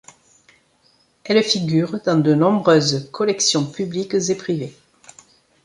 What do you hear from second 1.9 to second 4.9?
dans de nombreuses collections publiques et privées.